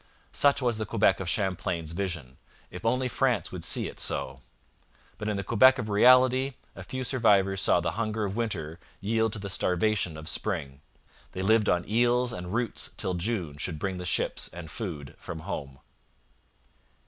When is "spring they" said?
10.27-11.43